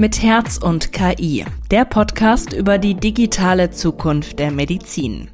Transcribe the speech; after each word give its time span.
Mit 0.00 0.22
Herz 0.22 0.56
und 0.56 0.94
KI, 0.94 1.44
der 1.70 1.84
Podcast 1.84 2.54
über 2.54 2.78
die 2.78 2.94
digitale 2.94 3.70
Zukunft 3.70 4.38
der 4.38 4.50
Medizin. 4.50 5.28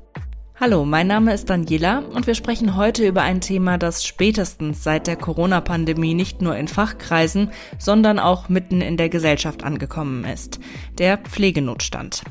Hallo, 0.58 0.84
mein 0.84 1.06
Name 1.06 1.32
ist 1.34 1.50
Daniela 1.50 2.00
und 2.00 2.26
wir 2.26 2.34
sprechen 2.34 2.74
heute 2.74 3.06
über 3.06 3.22
ein 3.22 3.40
Thema, 3.40 3.78
das 3.78 4.04
spätestens 4.04 4.82
seit 4.82 5.06
der 5.06 5.14
Corona-Pandemie 5.14 6.14
nicht 6.14 6.42
nur 6.42 6.56
in 6.56 6.66
Fachkreisen, 6.66 7.52
sondern 7.78 8.18
auch 8.18 8.48
mitten 8.48 8.80
in 8.80 8.96
der 8.96 9.08
Gesellschaft 9.08 9.62
angekommen 9.62 10.24
ist. 10.24 10.58
Der 10.98 11.18
Pflegenotstand. 11.18 12.24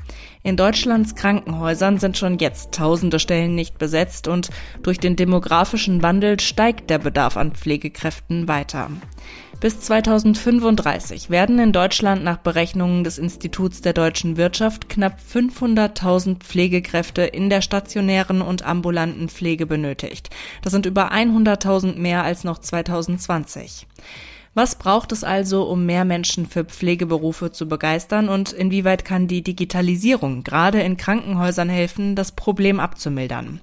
In 0.44 0.58
Deutschlands 0.58 1.16
Krankenhäusern 1.16 2.00
sind 2.00 2.18
schon 2.18 2.38
jetzt 2.40 2.74
tausende 2.74 3.20
Stellen 3.20 3.56
nicht 3.56 3.78
besetzt 3.78 4.28
und 4.28 4.50
durch 4.84 5.00
den 5.00 5.16
demografischen 5.16 6.04
Wandel 6.04 6.40
steigt 6.42 6.90
der 6.90 7.00
Bedarf 7.00 7.38
an 7.38 7.54
Pflegekräften 7.54 8.50
weiter. 8.50 8.90
Bis 9.66 9.80
2035 9.80 11.32
werden 11.32 11.58
in 11.58 11.72
Deutschland 11.72 12.24
nach 12.24 12.38
Berechnungen 12.38 13.04
des 13.04 13.18
Instituts 13.18 13.82
der 13.82 13.94
deutschen 13.94 14.38
Wirtschaft 14.38 14.90
knapp 14.90 15.18
500.000 15.18 16.38
Pflegekräfte 16.38 17.24
in 17.24 17.50
der 17.50 17.62
stationären 17.62 18.44
und 18.44 18.64
ambulanten 18.64 19.28
Pflege 19.28 19.66
benötigt. 19.66 20.30
Das 20.62 20.72
sind 20.72 20.86
über 20.86 21.12
100.000 21.12 21.98
mehr 21.98 22.24
als 22.24 22.44
noch 22.44 22.60
2020. 22.60 23.88
Was 24.54 24.76
braucht 24.76 25.12
es 25.12 25.24
also, 25.24 25.64
um 25.64 25.88
mehr 25.88 26.06
Menschen 26.06 26.46
für 26.46 26.64
Pflegeberufe 26.64 27.52
zu 27.52 27.68
begeistern 27.68 28.30
und 28.30 28.54
inwieweit 28.54 29.04
kann 29.04 29.28
die 29.28 29.42
Digitalisierung 29.42 30.44
gerade 30.44 30.80
in 30.82 30.96
Krankenhäusern 30.96 31.70
helfen, 31.70 32.16
das 32.16 32.34
Problem 32.34 32.80
abzumildern? 32.80 33.62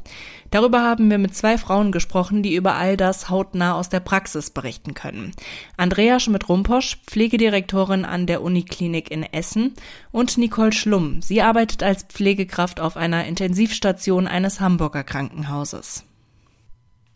Darüber 0.52 0.82
haben 0.82 1.10
wir 1.10 1.16
mit 1.16 1.34
zwei 1.34 1.56
Frauen 1.56 1.92
gesprochen, 1.92 2.42
die 2.42 2.54
über 2.54 2.74
all 2.74 2.98
das 2.98 3.30
hautnah 3.30 3.74
aus 3.74 3.88
der 3.88 4.00
Praxis 4.00 4.50
berichten 4.50 4.92
können. 4.92 5.32
Andrea 5.78 6.20
Schmidt-Rumposch, 6.20 6.98
Pflegedirektorin 7.06 8.04
an 8.04 8.26
der 8.26 8.42
Uniklinik 8.42 9.10
in 9.10 9.22
Essen 9.22 9.72
und 10.10 10.36
Nicole 10.36 10.72
Schlumm. 10.72 11.22
Sie 11.22 11.40
arbeitet 11.40 11.82
als 11.82 12.02
Pflegekraft 12.02 12.80
auf 12.80 12.98
einer 12.98 13.24
Intensivstation 13.24 14.26
eines 14.26 14.60
Hamburger 14.60 15.04
Krankenhauses. 15.04 16.04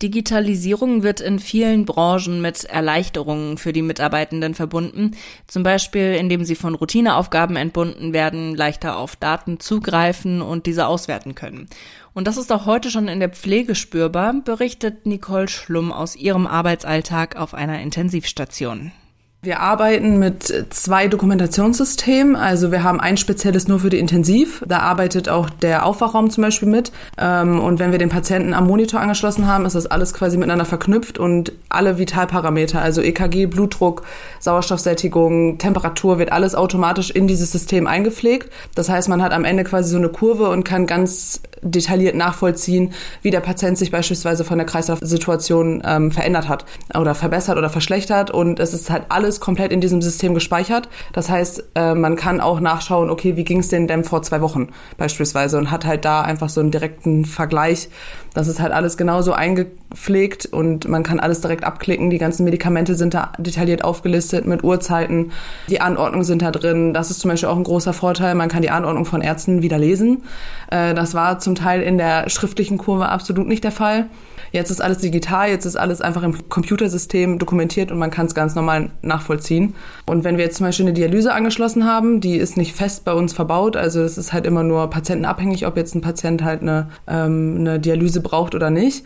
Digitalisierung 0.01 1.01
wird 1.01 1.21
in 1.21 1.39
vielen 1.39 1.85
Branchen 1.85 2.39
mit 2.39 2.65
Erleichterungen 2.65 3.57
für 3.57 3.73
die 3.73 3.81
Mitarbeitenden 3.81 4.53
verbunden, 4.53 5.11
zum 5.47 5.63
Beispiel 5.63 6.13
indem 6.13 6.45
sie 6.45 6.55
von 6.55 6.75
Routineaufgaben 6.75 7.55
entbunden 7.55 8.13
werden, 8.13 8.55
leichter 8.55 8.97
auf 8.97 9.15
Daten 9.15 9.59
zugreifen 9.59 10.43
und 10.43 10.67
diese 10.67 10.85
auswerten 10.85 11.33
können. 11.33 11.67
Und 12.13 12.27
das 12.27 12.37
ist 12.37 12.51
auch 12.51 12.67
heute 12.67 12.91
schon 12.91 13.07
in 13.07 13.19
der 13.19 13.29
Pflege 13.29 13.73
spürbar, 13.73 14.33
berichtet 14.33 15.07
Nicole 15.07 15.47
Schlumm 15.47 15.91
aus 15.91 16.15
ihrem 16.15 16.45
Arbeitsalltag 16.45 17.35
auf 17.35 17.55
einer 17.55 17.81
Intensivstation. 17.81 18.91
Wir 19.43 19.59
arbeiten 19.59 20.17
mit 20.17 20.65
zwei 20.71 21.07
Dokumentationssystemen. 21.07 22.35
Also 22.35 22.71
wir 22.71 22.83
haben 22.83 22.99
ein 22.99 23.17
spezielles 23.17 23.67
nur 23.67 23.79
für 23.79 23.91
die 23.91 23.99
Intensiv. 23.99 24.63
Da 24.67 24.79
arbeitet 24.79 25.29
auch 25.29 25.51
der 25.51 25.85
Aufwachraum 25.85 26.31
zum 26.31 26.41
Beispiel 26.41 26.67
mit. 26.67 26.91
Ähm, 27.19 27.59
und 27.59 27.77
wenn 27.77 27.91
wir 27.91 27.99
den 27.99 28.09
Patienten 28.09 28.55
am 28.55 28.65
Monitor 28.65 28.99
angeschlossen 28.99 29.45
haben, 29.45 29.65
ist 29.65 29.75
das 29.75 29.85
alles 29.85 30.15
quasi 30.15 30.37
miteinander 30.37 30.65
verknüpft 30.65 31.19
und 31.19 31.53
alle 31.69 31.99
Vitalparameter, 31.99 32.81
also 32.81 33.01
EKG, 33.01 33.45
Blutdruck, 33.45 34.01
Sauerstoffsättigung, 34.39 35.59
Temperatur, 35.59 36.17
wird 36.17 36.31
alles 36.31 36.55
automatisch 36.55 37.11
in 37.11 37.27
dieses 37.27 37.51
System 37.51 37.85
eingepflegt. 37.85 38.51
Das 38.73 38.89
heißt, 38.89 39.07
man 39.07 39.21
hat 39.21 39.33
am 39.33 39.45
Ende 39.45 39.63
quasi 39.63 39.91
so 39.91 39.97
eine 39.97 40.09
Kurve 40.09 40.49
und 40.49 40.63
kann 40.63 40.87
ganz 40.87 41.41
detailliert 41.61 42.15
nachvollziehen, 42.15 42.93
wie 43.21 43.31
der 43.31 43.39
Patient 43.39 43.77
sich 43.77 43.91
beispielsweise 43.91 44.43
von 44.43 44.57
der 44.57 44.65
Kreislaufsituation 44.65 45.81
ähm, 45.85 46.11
verändert 46.11 46.47
hat 46.47 46.65
oder 46.95 47.15
verbessert 47.15 47.57
oder 47.57 47.69
verschlechtert. 47.69 48.31
Und 48.31 48.59
es 48.59 48.73
ist 48.73 48.89
halt 48.89 49.05
alles 49.09 49.39
komplett 49.39 49.71
in 49.71 49.81
diesem 49.81 50.01
System 50.01 50.33
gespeichert. 50.33 50.89
Das 51.13 51.29
heißt, 51.29 51.63
äh, 51.75 51.93
man 51.93 52.15
kann 52.15 52.41
auch 52.41 52.59
nachschauen, 52.59 53.09
okay, 53.09 53.35
wie 53.35 53.43
ging 53.43 53.59
es 53.59 53.69
denn 53.69 53.87
denn 53.87 54.03
vor 54.03 54.21
zwei 54.21 54.41
Wochen 54.41 54.69
beispielsweise 54.97 55.57
und 55.57 55.71
hat 55.71 55.85
halt 55.85 56.05
da 56.05 56.21
einfach 56.21 56.49
so 56.49 56.61
einen 56.61 56.71
direkten 56.71 57.25
Vergleich. 57.25 57.89
Das 58.37 58.47
ist 58.47 58.59
halt 58.59 58.71
alles 58.71 58.97
genauso 58.97 59.33
eingepflegt 59.33 60.45
und 60.45 60.87
man 60.87 61.01
kann 61.01 61.19
alles 61.19 61.41
direkt 61.41 61.63
abklicken. 61.63 62.11
Die 62.11 62.19
ganzen 62.19 62.43
Medikamente 62.43 62.93
sind 62.93 63.15
da 63.15 63.31
detailliert 63.39 63.83
aufgelistet 63.83 64.45
mit 64.45 64.63
Uhrzeiten. 64.63 65.31
Die 65.69 65.81
Anordnungen 65.81 66.23
sind 66.23 66.43
da 66.43 66.51
drin. 66.51 66.93
Das 66.93 67.09
ist 67.09 67.19
zum 67.19 67.31
Beispiel 67.31 67.49
auch 67.49 67.57
ein 67.57 67.63
großer 67.63 67.93
Vorteil. 67.93 68.35
Man 68.35 68.47
kann 68.47 68.61
die 68.61 68.69
Anordnung 68.69 69.05
von 69.05 69.21
Ärzten 69.21 69.63
wieder 69.63 69.79
lesen. 69.79 70.21
Äh, 70.69 70.93
das 70.93 71.15
war 71.15 71.39
zum 71.39 71.55
Teil 71.55 71.81
in 71.81 71.97
der 71.97 72.29
schriftlichen 72.29 72.77
Kurve 72.77 73.09
absolut 73.09 73.47
nicht 73.47 73.63
der 73.63 73.71
Fall. 73.71 74.05
Jetzt 74.51 74.71
ist 74.71 74.81
alles 74.81 74.99
digital, 74.99 75.49
jetzt 75.49 75.65
ist 75.65 75.75
alles 75.75 76.01
einfach 76.01 76.23
im 76.23 76.49
Computersystem 76.49 77.39
dokumentiert 77.39 77.91
und 77.91 77.97
man 77.97 78.11
kann 78.11 78.27
es 78.27 78.35
ganz 78.35 78.55
normal 78.55 78.91
nachvollziehen. 79.01 79.75
Und 80.05 80.23
wenn 80.23 80.37
wir 80.37 80.45
jetzt 80.45 80.57
zum 80.57 80.65
Beispiel 80.65 80.85
eine 80.85 80.93
Dialyse 80.93 81.33
angeschlossen 81.33 81.85
haben, 81.85 82.21
die 82.21 82.37
ist 82.37 82.57
nicht 82.57 82.75
fest 82.75 83.03
bei 83.03 83.13
uns 83.13 83.33
verbaut, 83.33 83.75
also 83.75 84.01
es 84.01 84.17
ist 84.17 84.33
halt 84.33 84.45
immer 84.45 84.63
nur 84.63 84.89
patientenabhängig, 84.89 85.67
ob 85.67 85.75
jetzt 85.77 85.95
ein 85.95 86.01
Patient 86.01 86.43
halt 86.43 86.61
eine, 86.61 86.89
ähm, 87.07 87.57
eine 87.59 87.79
Dialyse 87.79 88.21
braucht 88.27 88.55
oder 88.55 88.69
nicht. 88.69 89.05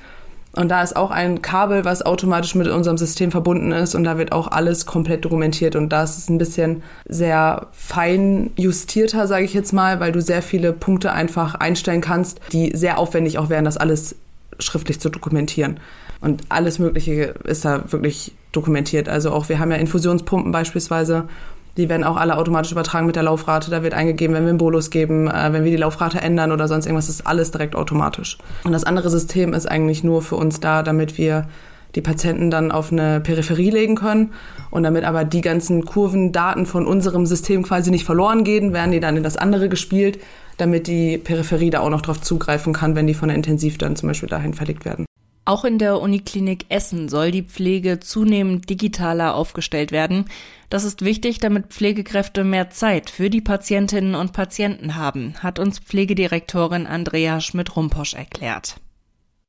Und 0.54 0.70
da 0.70 0.84
ist 0.84 0.98
auch 0.98 1.12
ein 1.12 1.42
Kabel, 1.42 1.86
was 1.86 2.02
automatisch 2.02 2.56
mit 2.56 2.68
unserem 2.68 2.98
System 2.98 3.32
verbunden 3.32 3.72
ist 3.72 3.96
und 3.96 4.04
da 4.04 4.18
wird 4.18 4.34
auch 4.34 4.50
alles 4.50 4.86
komplett 4.86 5.24
dokumentiert 5.24 5.78
und 5.78 5.90
da 5.90 6.04
ist 6.04 6.18
es 6.18 6.30
ein 6.30 6.38
bisschen 6.38 6.84
sehr 7.08 7.68
fein 7.72 8.52
justierter, 8.58 9.28
sage 9.28 9.46
ich 9.46 9.54
jetzt 9.54 9.72
mal, 9.72 10.02
weil 10.02 10.12
du 10.12 10.22
sehr 10.22 10.42
viele 10.42 10.74
Punkte 10.74 11.14
einfach 11.14 11.56
einstellen 11.56 12.02
kannst, 12.02 12.42
die 12.52 12.76
sehr 12.76 12.98
aufwendig 13.00 13.38
auch 13.38 13.50
wären, 13.50 13.64
das 13.64 13.78
alles 13.78 14.16
schriftlich 14.59 15.00
zu 15.00 15.09
dokumentieren. 15.09 15.80
Und 16.20 16.44
alles 16.50 16.80
Mögliche 16.80 17.34
ist 17.46 17.64
da 17.64 17.90
wirklich 17.92 18.34
dokumentiert. 18.52 19.08
Also 19.08 19.32
auch 19.32 19.48
wir 19.50 19.58
haben 19.58 19.72
ja 19.72 19.78
Infusionspumpen 19.78 20.52
beispielsweise. 20.52 21.30
Die 21.78 21.90
werden 21.90 22.04
auch 22.04 22.18
alle 22.18 22.38
automatisch 22.38 22.72
übertragen 22.72 23.06
mit 23.06 23.16
der 23.16 23.24
Laufrate. 23.24 23.72
Da 23.72 23.84
wird 23.84 23.94
eingegeben, 23.94 24.36
wenn 24.36 24.44
wir 24.44 24.50
einen 24.50 24.58
Bolus 24.58 24.90
geben, 24.90 25.28
äh, 25.28 25.54
wenn 25.54 25.64
wir 25.64 25.72
die 25.72 25.78
Laufrate 25.78 26.20
ändern 26.20 26.52
oder 26.52 26.68
sonst 26.68 26.86
irgendwas, 26.86 27.09
ist 27.09 27.26
alles 27.26 27.52
direkt 27.52 27.76
automatisch. 27.76 28.38
Und 28.64 28.74
das 28.74 28.84
andere 28.84 29.09
System 29.09 29.54
ist 29.54 29.66
eigentlich 29.70 30.04
nur 30.04 30.22
für 30.22 30.36
uns 30.36 30.59
da, 30.59 30.84
damit 30.84 31.18
wir 31.18 31.48
die 31.96 32.02
Patienten 32.02 32.50
dann 32.52 32.72
auf 32.72 32.92
eine 32.92 33.20
Peripherie 33.20 33.70
legen 33.70 33.96
können. 33.96 34.32
Und 34.70 34.84
damit 34.84 35.04
aber 35.04 35.24
die 35.24 35.42
ganzen 35.42 35.86
Kurvendaten 35.86 36.66
von 36.66 36.88
unserem 36.88 37.26
System 37.26 37.64
quasi 37.64 37.92
nicht 37.92 38.06
verloren 38.06 38.44
gehen, 38.44 38.74
werden 38.74 38.92
die 38.92 39.00
dann 39.00 39.18
in 39.18 39.24
das 39.24 39.38
andere 39.38 39.68
gespielt 39.68 40.20
damit 40.62 40.86
die 40.86 41.18
Peripherie 41.18 41.72
da 41.72 41.80
auch 41.80 41.90
noch 41.90 42.02
drauf 42.02 42.22
zugreifen 42.22 42.72
kann, 42.72 42.96
wenn 42.96 43.08
die 43.08 43.16
von 43.16 43.30
der 43.30 43.36
Intensiv 43.36 43.80
dann 43.80 43.96
zum 43.96 44.09
Beispiel 44.09 44.30
dahin 44.30 44.53
verlegt 44.53 44.86
werden. 44.86 45.06
Auch 45.44 45.66
in 45.66 45.79
der 45.79 46.00
Uniklinik 46.00 46.66
Essen 46.69 47.09
soll 47.09 47.31
die 47.31 47.41
Pflege 47.41 48.00
zunehmend 48.00 48.69
digitaler 48.69 49.35
aufgestellt 49.35 49.91
werden. 49.91 50.25
Das 50.69 50.84
ist 50.84 51.03
wichtig, 51.03 51.40
damit 51.40 51.68
Pflegekräfte 51.68 52.44
mehr 52.44 52.69
Zeit 52.69 53.09
für 53.09 53.31
die 53.31 53.41
Patientinnen 53.41 54.13
und 54.13 54.34
Patienten 54.34 54.96
haben, 54.96 55.34
hat 55.40 55.57
uns 55.57 55.79
Pflegedirektorin 55.79 56.85
Andrea 56.85 57.41
Schmidt-Rumposch 57.41 58.13
erklärt. 58.13 58.75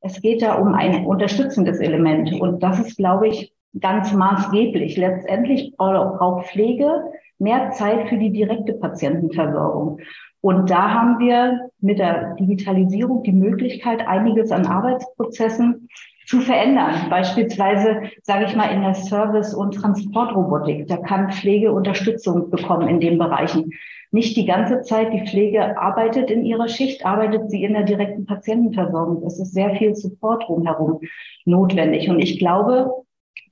Es 0.01 0.19
geht 0.19 0.41
da 0.41 0.55
um 0.55 0.73
ein 0.73 1.05
unterstützendes 1.05 1.79
Element 1.79 2.33
und 2.41 2.61
das 2.61 2.79
ist, 2.79 2.97
glaube 2.97 3.27
ich, 3.27 3.53
ganz 3.79 4.11
maßgeblich. 4.13 4.97
Letztendlich 4.97 5.75
braucht 5.77 6.47
Pflege 6.47 7.03
mehr 7.39 7.71
Zeit 7.71 8.09
für 8.09 8.17
die 8.17 8.31
direkte 8.31 8.73
Patientenversorgung. 8.73 9.99
Und 10.43 10.69
da 10.69 10.91
haben 10.91 11.19
wir 11.19 11.69
mit 11.79 11.99
der 11.99 12.35
Digitalisierung 12.35 13.23
die 13.23 13.31
Möglichkeit, 13.31 14.05
einiges 14.05 14.51
an 14.51 14.65
Arbeitsprozessen 14.65 15.87
zu 16.25 16.41
verändern. 16.41 17.07
Beispielsweise, 17.09 18.01
sage 18.23 18.45
ich 18.45 18.53
mal, 18.53 18.65
in 18.65 18.81
der 18.81 18.93
Service- 18.93 19.53
und 19.53 19.73
Transportrobotik. 19.75 20.89
Da 20.89 20.97
kann 20.97 21.31
Pflege 21.31 21.71
Unterstützung 21.71 22.49
bekommen 22.49 22.89
in 22.89 22.99
den 22.99 23.17
Bereichen. 23.17 23.71
Nicht 24.11 24.35
die 24.35 24.45
ganze 24.45 24.81
Zeit 24.81 25.13
die 25.13 25.25
Pflege 25.25 25.79
arbeitet 25.79 26.29
in 26.29 26.43
ihrer 26.43 26.67
Schicht, 26.67 27.05
arbeitet 27.05 27.49
sie 27.49 27.63
in 27.63 27.71
der 27.71 27.83
direkten 27.83 28.25
Patientenversorgung. 28.25 29.25
Es 29.25 29.39
ist 29.39 29.53
sehr 29.53 29.73
viel 29.77 29.95
Support 29.95 30.43
drumherum 30.43 30.99
notwendig. 31.45 32.09
Und 32.09 32.19
ich 32.19 32.37
glaube, 32.37 32.91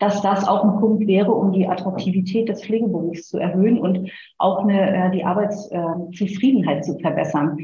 dass 0.01 0.21
das 0.23 0.47
auch 0.47 0.63
ein 0.63 0.79
Punkt 0.79 1.05
wäre, 1.05 1.31
um 1.31 1.51
die 1.51 1.67
Attraktivität 1.67 2.49
des 2.49 2.63
Pflegeberufs 2.63 3.27
zu 3.27 3.37
erhöhen 3.37 3.77
und 3.77 4.09
auch 4.39 4.63
eine, 4.63 4.95
äh, 4.95 5.11
die 5.11 5.23
Arbeitszufriedenheit 5.23 6.83
zu 6.83 6.97
verbessern. 6.97 7.59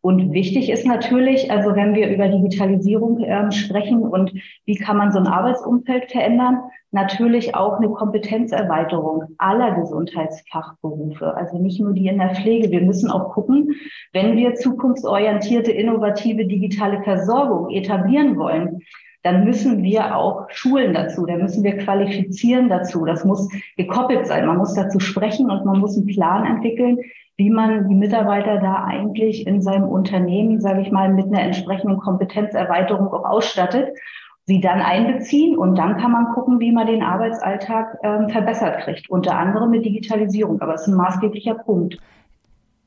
Und 0.00 0.32
wichtig 0.32 0.70
ist 0.70 0.86
natürlich, 0.86 1.50
also 1.50 1.74
wenn 1.74 1.94
wir 1.94 2.08
über 2.08 2.28
Digitalisierung 2.28 3.20
äh, 3.20 3.50
sprechen 3.50 4.02
und 4.02 4.32
wie 4.64 4.76
kann 4.76 4.96
man 4.96 5.10
so 5.10 5.18
ein 5.18 5.26
Arbeitsumfeld 5.26 6.10
verändern, 6.10 6.58
natürlich 6.92 7.56
auch 7.56 7.78
eine 7.78 7.88
Kompetenzerweiterung 7.88 9.24
aller 9.38 9.74
Gesundheitsfachberufe, 9.74 11.36
also 11.36 11.58
nicht 11.58 11.80
nur 11.80 11.94
die 11.94 12.06
in 12.06 12.18
der 12.18 12.34
Pflege. 12.34 12.70
Wir 12.70 12.82
müssen 12.82 13.10
auch 13.10 13.32
gucken, 13.32 13.74
wenn 14.12 14.36
wir 14.36 14.54
zukunftsorientierte, 14.54 15.72
innovative 15.72 16.46
digitale 16.46 17.02
Versorgung 17.02 17.70
etablieren 17.70 18.36
wollen, 18.36 18.82
dann 19.22 19.44
müssen 19.44 19.82
wir 19.82 20.16
auch 20.16 20.50
schulen 20.50 20.94
dazu, 20.94 21.26
dann 21.26 21.42
müssen 21.42 21.62
wir 21.62 21.78
qualifizieren 21.78 22.68
dazu. 22.68 23.04
Das 23.04 23.24
muss 23.24 23.48
gekoppelt 23.76 24.26
sein. 24.26 24.46
Man 24.46 24.58
muss 24.58 24.74
dazu 24.74 24.98
sprechen 24.98 25.50
und 25.50 25.64
man 25.64 25.78
muss 25.78 25.96
einen 25.96 26.06
Plan 26.06 26.44
entwickeln, 26.44 26.98
wie 27.36 27.50
man 27.50 27.88
die 27.88 27.94
Mitarbeiter 27.94 28.58
da 28.58 28.84
eigentlich 28.84 29.46
in 29.46 29.62
seinem 29.62 29.88
Unternehmen, 29.88 30.60
sage 30.60 30.82
ich 30.82 30.90
mal, 30.90 31.12
mit 31.12 31.26
einer 31.26 31.42
entsprechenden 31.42 31.98
Kompetenzerweiterung 31.98 33.08
auch 33.08 33.24
ausstattet. 33.24 33.90
sie 34.44 34.60
dann 34.60 34.80
einbeziehen 34.80 35.56
und 35.56 35.76
dann 35.78 35.98
kann 35.98 36.10
man 36.10 36.34
gucken, 36.34 36.58
wie 36.58 36.72
man 36.72 36.88
den 36.88 37.04
Arbeitsalltag 37.04 37.96
ähm, 38.02 38.28
verbessert 38.28 38.80
kriegt, 38.80 39.08
unter 39.08 39.38
anderem 39.38 39.70
mit 39.70 39.84
Digitalisierung. 39.84 40.60
Aber 40.60 40.74
es 40.74 40.82
ist 40.82 40.88
ein 40.88 40.96
maßgeblicher 40.96 41.54
Punkt. 41.54 41.96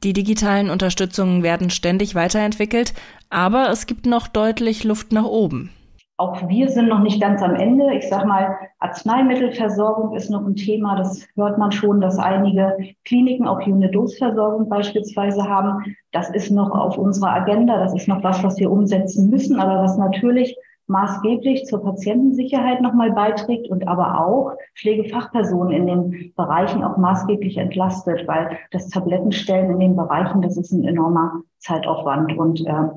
Die 0.03 0.11
digitalen 0.11 0.69
Unterstützungen 0.69 1.43
werden 1.43 1.69
ständig 1.69 2.13
weiterentwickelt, 2.13 2.93
aber 3.29 3.69
es 3.69 3.87
gibt 3.87 4.05
noch 4.05 4.27
deutlich 4.27 4.83
Luft 4.83 5.13
nach 5.13 5.23
oben. 5.23 5.71
Auch 6.17 6.47
wir 6.47 6.69
sind 6.69 6.87
noch 6.87 7.01
nicht 7.01 7.19
ganz 7.19 7.41
am 7.41 7.55
Ende. 7.55 7.93
Ich 7.93 8.07
sage 8.07 8.25
mal, 8.25 8.55
Arzneimittelversorgung 8.79 10.15
ist 10.15 10.29
noch 10.29 10.45
ein 10.45 10.55
Thema. 10.55 10.95
Das 10.95 11.27
hört 11.35 11.57
man 11.57 11.73
schon, 11.73 11.99
dass 11.99 12.17
einige 12.17 12.77
Kliniken 13.03 13.47
auch 13.47 13.59
eine 13.59 13.91
Dosversorgung 13.91 14.69
beispielsweise 14.69 15.43
haben. 15.43 15.95
Das 16.13 16.29
ist 16.29 16.51
noch 16.51 16.71
auf 16.71 16.97
unserer 16.97 17.33
Agenda. 17.33 17.77
Das 17.79 17.93
ist 17.93 18.07
noch 18.07 18.23
was, 18.23 18.41
was 18.43 18.57
wir 18.57 18.71
umsetzen 18.71 19.29
müssen, 19.29 19.59
aber 19.59 19.83
was 19.83 19.97
natürlich 19.97 20.55
maßgeblich 20.87 21.65
zur 21.65 21.83
Patientensicherheit 21.83 22.81
nochmal 22.81 23.11
beiträgt 23.11 23.69
und 23.69 23.87
aber 23.87 24.25
auch 24.25 24.53
Pflegefachpersonen 24.77 25.73
in 25.73 25.87
den 25.87 26.33
Bereichen 26.35 26.83
auch 26.83 26.97
maßgeblich 26.97 27.57
entlastet, 27.57 28.27
weil 28.27 28.57
das 28.71 28.89
Tablettenstellen 28.89 29.71
in 29.71 29.79
den 29.79 29.95
Bereichen, 29.95 30.41
das 30.41 30.57
ist 30.57 30.71
ein 30.71 30.85
enormer 30.85 31.41
Zeitaufwand 31.57 32.37
und 32.37 32.65
äh, 32.65 32.89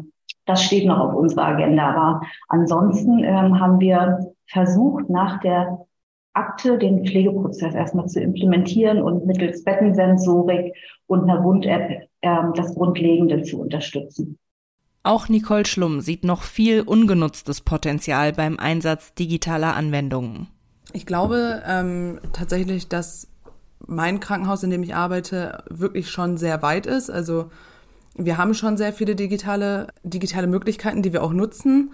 das 0.46 0.62
steht 0.62 0.86
noch 0.86 0.98
auf 0.98 1.14
unserer 1.14 1.46
Agenda. 1.46 1.90
Aber 1.90 2.20
ansonsten 2.48 3.22
ähm, 3.22 3.60
haben 3.60 3.80
wir 3.80 4.18
versucht, 4.46 5.10
nach 5.10 5.40
der 5.40 5.86
Akte 6.32 6.78
den 6.78 7.04
Pflegeprozess 7.04 7.74
erstmal 7.74 8.06
zu 8.06 8.20
implementieren 8.20 9.02
und 9.02 9.26
mittels 9.26 9.64
Bettensensorik 9.64 10.72
und 11.06 11.28
einer 11.28 11.42
Wund-App 11.42 12.08
äh, 12.20 12.36
das 12.54 12.74
Grundlegende 12.74 13.42
zu 13.42 13.60
unterstützen. 13.60 14.38
Auch 15.02 15.28
Nicole 15.28 15.66
Schlumm 15.66 16.00
sieht 16.00 16.24
noch 16.24 16.42
viel 16.42 16.82
ungenutztes 16.82 17.60
Potenzial 17.62 18.32
beim 18.32 18.58
Einsatz 18.58 19.14
digitaler 19.14 19.74
Anwendungen. 19.74 20.48
Ich 20.92 21.06
glaube 21.06 21.62
ähm, 21.66 22.20
tatsächlich, 22.32 22.88
dass 22.88 23.28
mein 23.86 24.20
Krankenhaus, 24.20 24.62
in 24.62 24.70
dem 24.70 24.82
ich 24.82 24.94
arbeite, 24.94 25.64
wirklich 25.70 26.10
schon 26.10 26.36
sehr 26.36 26.62
weit 26.62 26.86
ist. 26.86 27.10
Also 27.10 27.50
wir 28.18 28.36
haben 28.36 28.52
schon 28.52 28.76
sehr 28.76 28.92
viele 28.92 29.14
digitale, 29.14 29.88
digitale 30.02 30.48
Möglichkeiten, 30.48 31.02
die 31.02 31.12
wir 31.12 31.22
auch 31.22 31.32
nutzen. 31.32 31.92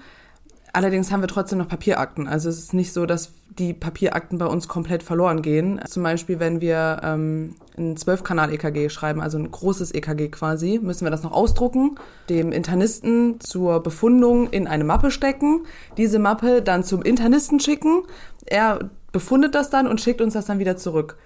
Allerdings 0.73 1.13
haben 1.13 1.21
wir 1.21 1.29
trotzdem 1.29 1.59
noch 1.59 1.69
Papierakten. 1.69 2.27
Also 2.27 2.49
es 2.49 2.59
ist 2.59 2.75
nicht 2.75 2.93
so, 2.93 3.07
dass 3.07 3.33
die 3.61 3.73
Papierakten 3.73 4.39
bei 4.39 4.47
uns 4.47 4.67
komplett 4.67 5.05
verloren 5.05 5.41
gehen. 5.41 5.81
Zum 5.87 6.03
Beispiel, 6.03 6.41
wenn 6.41 6.61
wir 6.61 7.01
ähm, 7.05 7.55
ein 7.79 7.97
12-Kanal-EKG 7.97 8.89
schreiben, 8.89 9.21
also 9.21 9.39
ein 9.39 9.49
großes 9.49 9.95
EKG 9.95 10.31
quasi, 10.31 10.81
müssen 10.83 11.07
wir 11.07 11.13
das 11.13 11.23
noch 11.23 11.31
ausdrucken, 11.31 11.97
dem 12.29 12.51
Internisten 12.51 13.39
zur 13.39 13.85
Befundung 13.85 14.49
in 14.51 14.67
eine 14.67 14.83
Mappe 14.83 15.13
stecken, 15.13 15.61
diese 15.97 16.19
Mappe 16.19 16.61
dann 16.61 16.83
zum 16.83 17.03
Internisten 17.03 17.61
schicken. 17.61 18.03
Er 18.45 18.91
befundet 19.13 19.55
das 19.55 19.71
dann 19.71 19.87
und 19.87 20.01
schickt 20.01 20.21
uns 20.21 20.35
das 20.35 20.47
dann 20.47 20.59
wieder 20.59 20.77
zurück. 20.77 21.17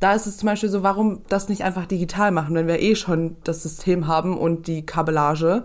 Da 0.00 0.14
ist 0.14 0.26
es 0.26 0.38
zum 0.38 0.46
Beispiel 0.46 0.70
so, 0.70 0.82
warum 0.82 1.20
das 1.28 1.48
nicht 1.48 1.62
einfach 1.62 1.86
digital 1.86 2.30
machen, 2.30 2.54
wenn 2.54 2.66
wir 2.66 2.80
eh 2.80 2.96
schon 2.96 3.36
das 3.44 3.62
System 3.62 4.06
haben 4.06 4.36
und 4.36 4.66
die 4.66 4.84
Kabellage 4.84 5.64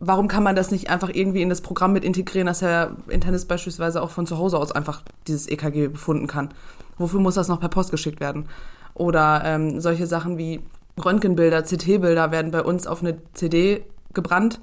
warum 0.00 0.28
kann 0.28 0.42
man 0.42 0.56
das 0.56 0.70
nicht 0.70 0.90
einfach 0.90 1.10
irgendwie 1.12 1.42
in 1.42 1.48
das 1.48 1.60
Programm 1.60 1.92
mit 1.92 2.04
integrieren, 2.04 2.46
dass 2.46 2.60
der 2.60 2.92
Internist 3.08 3.48
beispielsweise 3.48 4.02
auch 4.02 4.10
von 4.10 4.26
zu 4.26 4.38
Hause 4.38 4.58
aus 4.58 4.72
einfach 4.72 5.02
dieses 5.26 5.48
EKG 5.48 5.88
befunden 5.88 6.26
kann? 6.26 6.50
Wofür 6.98 7.20
muss 7.20 7.34
das 7.34 7.48
noch 7.48 7.60
per 7.60 7.68
Post 7.68 7.90
geschickt 7.90 8.20
werden? 8.20 8.48
Oder 8.94 9.42
ähm, 9.44 9.80
solche 9.80 10.06
Sachen 10.06 10.38
wie 10.38 10.60
Röntgenbilder, 11.02 11.62
CT-Bilder 11.62 12.30
werden 12.32 12.50
bei 12.50 12.62
uns 12.62 12.86
auf 12.86 13.02
eine 13.02 13.18
CD 13.34 13.84
gebrannt, 14.14 14.60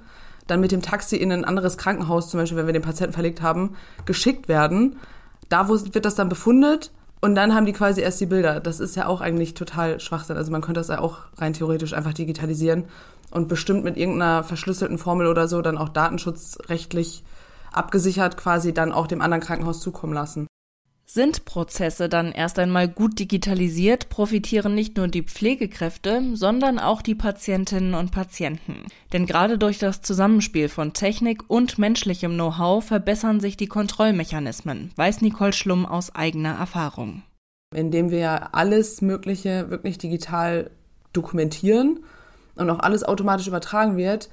dann 0.48 0.60
mit 0.60 0.72
dem 0.72 0.82
Taxi 0.82 1.16
in 1.16 1.32
ein 1.32 1.46
anderes 1.46 1.78
Krankenhaus, 1.78 2.30
zum 2.30 2.40
Beispiel 2.40 2.58
wenn 2.58 2.66
wir 2.66 2.74
den 2.74 2.82
Patienten 2.82 3.14
verlegt 3.14 3.42
haben, 3.42 3.76
geschickt 4.06 4.48
werden. 4.48 4.98
Da 5.50 5.70
wird 5.70 6.06
das 6.06 6.16
dann 6.16 6.30
befundet 6.30 6.92
und 7.22 7.36
dann 7.36 7.56
haben 7.56 7.66
die 7.66 7.74
quasi 7.74 8.02
erst 8.02 8.22
die 8.22 8.26
Bilder. 8.26 8.60
Das 8.60 8.80
ist 8.80 8.96
ja 8.96 9.08
auch 9.08 9.22
eigentlich 9.22 9.54
total 9.54 10.00
Schwachsinn. 10.00 10.38
Also 10.38 10.52
man 10.52 10.62
könnte 10.62 10.80
das 10.80 10.90
ja 10.90 11.00
auch 11.00 11.20
rein 11.38 11.54
theoretisch 11.54 11.94
einfach 11.94 12.14
digitalisieren 12.14 12.86
und 13.32 13.48
bestimmt 13.48 13.84
mit 13.84 13.98
irgendeiner 13.98 14.44
verschlüsselten 14.44 14.98
Formel 14.98 15.28
oder 15.28 15.48
so 15.48 15.62
dann 15.62 15.78
auch 15.78 15.90
datenschutzrechtlich 15.90 17.24
abgesichert 17.72 18.38
quasi 18.38 18.74
dann 18.74 18.92
auch 18.92 19.08
dem 19.08 19.22
anderen 19.22 19.44
Krankenhaus 19.44 19.82
zukommen 19.82 20.14
lassen. 20.14 20.48
Sind 21.16 21.46
Prozesse 21.46 22.10
dann 22.10 22.34
erst 22.34 22.60
einmal 22.60 22.90
gut 22.90 23.20
digitalisiert, 23.20 24.10
profitieren 24.10 24.76
nicht 24.76 24.98
nur 24.98 25.08
die 25.08 25.24
Pflegekräfte, 25.24 26.22
sondern 26.34 26.78
auch 26.78 27.02
die 27.02 27.16
Patientinnen 27.16 27.94
und 27.94 28.12
Patienten. 28.12 28.84
Denn 29.14 29.26
gerade 29.26 29.58
durch 29.58 29.80
das 29.80 30.02
Zusammenspiel 30.02 30.68
von 30.68 30.92
Technik 30.92 31.50
und 31.50 31.80
menschlichem 31.80 32.34
Know-how 32.34 32.84
verbessern 32.84 33.40
sich 33.40 33.56
die 33.56 33.68
Kontrollmechanismen, 33.68 34.92
weiß 34.98 35.22
Nicole 35.22 35.54
Schlumm 35.54 35.86
aus 35.86 36.14
eigener 36.14 36.56
Erfahrung. 36.56 37.24
Indem 37.74 38.12
wir 38.12 38.54
alles 38.54 39.02
Mögliche 39.02 39.70
wirklich 39.70 39.98
digital 39.98 40.70
dokumentieren 41.14 42.04
und 42.56 42.70
auch 42.70 42.80
alles 42.80 43.06
automatisch 43.06 43.48
übertragen 43.48 43.96
wird, 43.96 44.30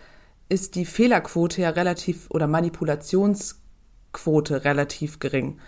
ist 0.48 0.74
die 0.74 0.84
Fehlerquote 0.84 1.62
ja 1.62 1.70
relativ 1.70 2.28
oder 2.28 2.48
Manipulationsquote 2.48 4.64
relativ 4.64 5.20
gering. 5.20 5.60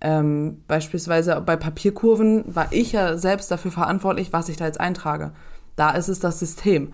Ähm, 0.00 0.62
beispielsweise 0.68 1.40
bei 1.40 1.56
Papierkurven 1.56 2.44
war 2.46 2.68
ich 2.70 2.92
ja 2.92 3.16
selbst 3.16 3.50
dafür 3.50 3.70
verantwortlich, 3.70 4.32
was 4.32 4.48
ich 4.48 4.56
da 4.56 4.66
jetzt 4.66 4.80
eintrage. 4.80 5.32
Da 5.74 5.90
ist 5.90 6.08
es 6.08 6.20
das 6.20 6.38
System. 6.38 6.92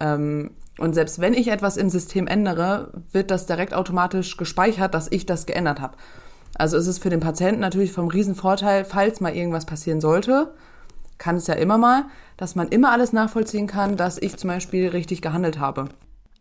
Ähm, 0.00 0.50
und 0.78 0.94
selbst 0.94 1.20
wenn 1.20 1.34
ich 1.34 1.48
etwas 1.48 1.76
im 1.76 1.88
System 1.88 2.26
ändere, 2.26 2.92
wird 3.12 3.30
das 3.30 3.46
direkt 3.46 3.74
automatisch 3.74 4.36
gespeichert, 4.36 4.94
dass 4.94 5.10
ich 5.10 5.26
das 5.26 5.46
geändert 5.46 5.80
habe. 5.80 5.96
Also 6.56 6.76
ist 6.76 6.86
es 6.86 6.98
für 6.98 7.10
den 7.10 7.20
Patienten 7.20 7.60
natürlich 7.60 7.92
vom 7.92 8.08
Riesenvorteil, 8.08 8.84
falls 8.84 9.20
mal 9.20 9.34
irgendwas 9.34 9.66
passieren 9.66 10.00
sollte, 10.00 10.54
kann 11.18 11.36
es 11.36 11.46
ja 11.46 11.54
immer 11.54 11.78
mal, 11.78 12.04
dass 12.36 12.54
man 12.54 12.68
immer 12.68 12.90
alles 12.90 13.12
nachvollziehen 13.12 13.66
kann, 13.66 13.96
dass 13.96 14.18
ich 14.18 14.36
zum 14.36 14.48
Beispiel 14.48 14.88
richtig 14.88 15.22
gehandelt 15.22 15.58
habe. 15.58 15.88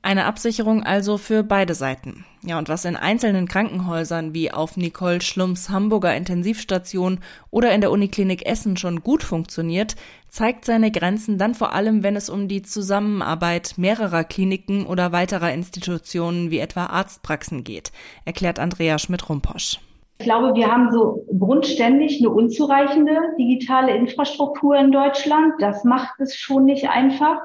Eine 0.06 0.26
Absicherung 0.26 0.84
also 0.84 1.18
für 1.18 1.44
beide 1.44 1.76
Seiten. 1.76 2.26
Ja, 2.42 2.58
und 2.58 2.68
was 2.68 2.84
in 2.84 2.98
einzelnen 2.98 3.48
Krankenhäusern 3.48 4.34
wie 4.34 4.52
auf 4.52 4.76
Nicole 4.76 5.22
Schlumms 5.22 5.70
Hamburger 5.70 6.14
Intensivstation 6.14 7.20
oder 7.52 7.74
in 7.74 7.80
der 7.80 7.90
Uniklinik 7.90 8.46
Essen 8.46 8.76
schon 8.76 9.00
gut 9.00 9.24
funktioniert, 9.24 9.96
zeigt 10.28 10.66
seine 10.66 10.92
Grenzen 10.92 11.38
dann 11.38 11.56
vor 11.56 11.72
allem, 11.72 12.04
wenn 12.04 12.18
es 12.18 12.30
um 12.30 12.50
die 12.50 12.64
Zusammenarbeit 12.64 13.76
mehrerer 13.78 14.26
Kliniken 14.26 14.86
oder 14.86 15.14
weiterer 15.14 15.54
Institutionen 15.54 16.52
wie 16.52 16.60
etwa 16.60 16.88
Arztpraxen 16.88 17.64
geht, 17.64 17.94
erklärt 18.26 18.60
Andrea 18.60 19.00
Schmidt-Rumposch. 19.00 19.80
Ich 20.20 20.26
glaube, 20.26 20.54
wir 20.54 20.70
haben 20.70 20.92
so 20.92 21.26
grundständig 21.40 22.20
eine 22.20 22.30
unzureichende 22.30 23.18
digitale 23.39 23.96
Infrastruktur 23.96 24.75
in 24.75 24.92
Deutschland. 24.92 25.54
Das 25.60 25.86
macht 25.86 26.20
es 26.20 26.36
schon 26.36 26.66
nicht 26.66 26.89
einfach. 26.89 27.38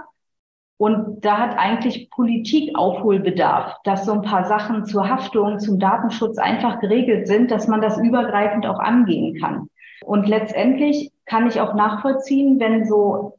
Und 0.78 1.25
da 1.25 1.38
hat 1.38 1.58
eigentlich 1.58 2.08
Politik 2.08 2.78
Aufholbedarf, 2.78 3.75
dass 3.82 4.06
so 4.06 4.12
ein 4.12 4.23
paar 4.23 4.44
Sachen 4.44 4.85
zur 4.87 5.08
Haftung, 5.08 5.58
zum 5.58 5.80
Datenschutz 5.80 6.38
einfach 6.38 6.80
geregelt 6.80 7.26
sind, 7.26 7.50
dass 7.50 7.66
man 7.66 7.80
das 7.80 7.99
übergreifend 7.99 8.64
auch 8.64 8.78
angehen 8.78 9.38
kann. 9.40 9.68
Und 10.04 10.28
letztendlich 10.28 11.11
kann 11.26 11.49
ich 11.49 11.61
auch 11.61 11.75
nachvollziehen, 11.75 12.61
wenn 12.61 12.87
so 12.87 13.38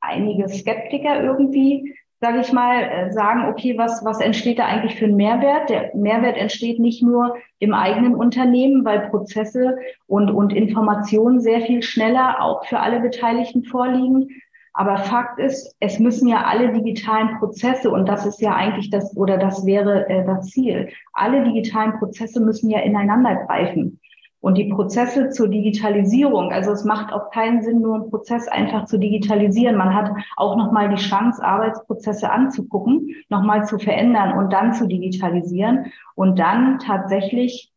einige 0.00 0.46
Skeptiker 0.46 1.22
irgendwie, 1.22 1.94
sage 2.20 2.40
ich 2.40 2.52
mal, 2.52 2.82
äh, 2.82 3.12
sagen, 3.12 3.48
okay, 3.48 3.78
was, 3.78 4.04
was 4.04 4.20
entsteht 4.20 4.58
da 4.58 4.66
eigentlich 4.66 4.96
für 4.96 5.06
ein 5.06 5.16
Mehrwert? 5.16 5.70
Der 5.70 5.90
Mehrwert 5.94 6.36
entsteht 6.36 6.78
nicht 6.80 7.02
nur 7.02 7.36
im 7.60 7.72
eigenen 7.72 8.14
Unternehmen, 8.14 8.84
weil 8.84 9.08
Prozesse 9.08 9.78
und, 10.06 10.30
und 10.30 10.52
Informationen 10.52 11.40
sehr 11.40 11.62
viel 11.62 11.82
schneller 11.82 12.42
auch 12.42 12.66
für 12.66 12.80
alle 12.80 13.00
Beteiligten 13.00 13.64
vorliegen, 13.64 14.28
aber 14.76 14.98
Fakt 14.98 15.38
ist, 15.38 15.76
es 15.78 16.00
müssen 16.00 16.26
ja 16.26 16.44
alle 16.44 16.72
digitalen 16.72 17.38
Prozesse, 17.38 17.90
und 17.90 18.08
das 18.08 18.26
ist 18.26 18.40
ja 18.40 18.54
eigentlich 18.54 18.90
das, 18.90 19.16
oder 19.16 19.38
das 19.38 19.64
wäre 19.64 20.08
äh, 20.08 20.26
das 20.26 20.48
Ziel, 20.48 20.88
alle 21.12 21.44
digitalen 21.44 21.96
Prozesse 21.98 22.40
müssen 22.40 22.68
ja 22.70 22.80
ineinander 22.80 23.46
greifen. 23.46 24.00
Und 24.40 24.58
die 24.58 24.70
Prozesse 24.70 25.30
zur 25.30 25.48
Digitalisierung, 25.48 26.52
also 26.52 26.72
es 26.72 26.84
macht 26.84 27.14
auch 27.14 27.30
keinen 27.30 27.62
Sinn, 27.62 27.80
nur 27.80 27.94
einen 27.94 28.10
Prozess 28.10 28.46
einfach 28.46 28.84
zu 28.84 28.98
digitalisieren. 28.98 29.76
Man 29.76 29.94
hat 29.94 30.10
auch 30.36 30.56
nochmal 30.56 30.90
die 30.90 31.00
Chance, 31.00 31.42
Arbeitsprozesse 31.42 32.30
anzugucken, 32.30 33.08
nochmal 33.30 33.64
zu 33.64 33.78
verändern 33.78 34.36
und 34.36 34.52
dann 34.52 34.74
zu 34.74 34.86
digitalisieren 34.86 35.86
und 36.14 36.38
dann 36.38 36.78
tatsächlich 36.78 37.72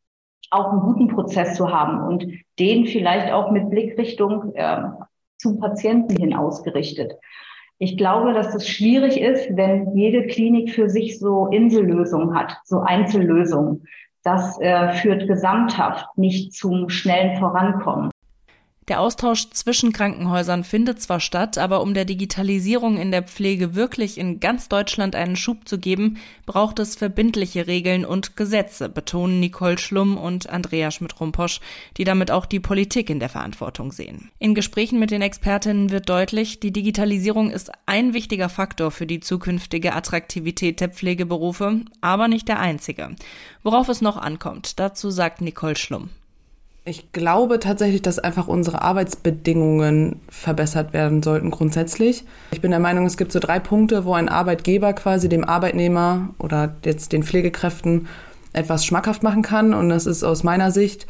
auch 0.50 0.72
einen 0.72 0.82
guten 0.82 1.08
Prozess 1.08 1.56
zu 1.56 1.72
haben 1.72 2.06
und 2.06 2.28
den 2.60 2.86
vielleicht 2.86 3.32
auch 3.32 3.52
mit 3.52 3.70
Blickrichtung 3.70 4.54
äh, 4.56 4.82
zum 5.38 5.60
Patienten 5.60 6.16
hin 6.16 6.34
ausgerichtet. 6.36 7.14
Ich 7.80 7.98
glaube, 7.98 8.34
dass 8.34 8.56
es 8.56 8.68
schwierig 8.68 9.22
ist, 9.22 9.56
wenn 9.56 9.96
jede 9.96 10.26
Klinik 10.28 10.72
für 10.72 10.90
sich 10.90 11.20
so 11.20 11.48
Insellösungen 11.48 12.36
hat, 12.36 12.58
so 12.64 12.80
Einzellösungen. 12.80 13.86
Das 14.24 14.60
äh, 14.60 14.94
führt 14.94 15.28
gesamthaft 15.28 16.06
nicht 16.18 16.54
zum 16.54 16.90
schnellen 16.90 17.38
Vorankommen. 17.38 18.10
Der 18.88 19.02
Austausch 19.02 19.50
zwischen 19.50 19.92
Krankenhäusern 19.92 20.64
findet 20.64 21.02
zwar 21.02 21.20
statt, 21.20 21.58
aber 21.58 21.82
um 21.82 21.94
der 21.94 22.06
Digitalisierung 22.06 22.96
in 22.96 23.12
der 23.12 23.24
Pflege 23.24 23.76
wirklich 23.76 24.18
in 24.18 24.40
ganz 24.40 24.70
Deutschland 24.70 25.14
einen 25.14 25.36
Schub 25.36 25.68
zu 25.68 25.78
geben, 25.78 26.20
braucht 26.46 26.80
es 26.80 26.96
verbindliche 26.96 27.68
Regeln 27.68 28.06
und 28.06 28.38
Gesetze, 28.38 28.88
betonen 28.88 29.42
Nicole 29.42 29.78
Schlumm 29.78 30.16
und 30.16 30.50
Andrea 30.50 30.90
Schmidt-Rumposch, 30.90 31.60
die 31.98 32.06
damit 32.06 32.32
auch 32.32 32.46
die 32.46 32.62
Politik 32.62 33.10
in 33.10 33.20
der 33.20 33.28
Verantwortung 33.28 33.92
sehen. 33.92 34.32
In 34.40 34.56
Gesprächen 34.56 35.00
mit 35.00 35.12
den 35.12 35.22
Expertinnen 35.22 35.92
wird 35.92 36.08
deutlich, 36.08 36.62
die 36.62 36.72
Digitalisierung 36.72 37.52
ist 37.52 37.72
ein 37.88 38.14
wichtiger 38.14 38.48
Faktor 38.48 38.92
für 38.92 39.06
die 39.06 39.20
zukünftige 39.20 39.96
Attraktivität 39.96 40.80
der 40.80 40.90
Pflegeberufe, 40.90 41.82
aber 42.00 42.30
nicht 42.30 42.48
der 42.48 42.60
einzige. 42.60 43.18
Worauf 43.64 43.90
es 43.90 44.00
noch 44.00 44.16
ankommt, 44.16 44.80
dazu 44.80 45.10
sagt 45.10 45.42
Nicole 45.42 45.76
Schlumm. 45.76 46.10
Ich 46.90 47.12
glaube 47.12 47.60
tatsächlich, 47.60 48.02
dass 48.02 48.18
einfach 48.18 48.48
unsere 48.48 48.82
Arbeitsbedingungen 48.82 50.22
verbessert 50.30 50.94
werden 50.94 51.22
sollten 51.22 51.52
grundsätzlich. 51.52 52.24
Ich 52.52 52.62
bin 52.62 52.72
der 52.72 52.80
Meinung, 52.80 53.06
es 53.06 53.18
gibt 53.18 53.34
so 53.34 53.40
drei 53.40 53.60
Punkte, 53.60 54.06
wo 54.06 54.14
ein 54.14 54.30
Arbeitgeber 54.30 54.94
quasi 54.94 55.28
dem 55.28 55.44
Arbeitnehmer 55.44 56.30
oder 56.40 56.78
jetzt 56.86 57.12
den 57.12 57.24
Pflegekräften 57.24 58.08
etwas 58.54 58.86
schmackhaft 58.86 59.22
machen 59.22 59.42
kann. 59.42 59.74
Und 59.74 59.90
das 59.90 60.06
ist 60.06 60.24
aus 60.24 60.46
meiner 60.46 60.72
Sicht 60.72 61.08